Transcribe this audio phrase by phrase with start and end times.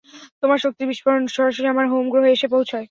[0.41, 2.79] তোমার শক্তির বিস্ফোরণ সরাসরি আমার হোম গ্রহে এসে পৌঁছায়।